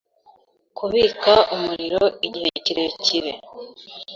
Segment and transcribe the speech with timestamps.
[0.77, 3.31] Kubika umuriro igihe kirekire